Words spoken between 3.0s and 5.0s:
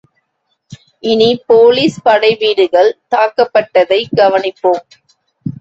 தாக்கப்பட்டதைக் கவனிப்போம்.